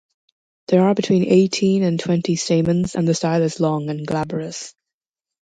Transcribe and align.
There 0.69 0.81
are 0.83 0.95
between 0.95 1.25
eighteen 1.31 1.83
and 1.83 1.99
twenty 1.99 2.35
stamens 2.35 2.95
and 2.95 3.07
the 3.07 3.13
style 3.13 3.43
is 3.43 3.59
long 3.59 3.87
and 3.91 4.03
glabrous. 4.03 4.73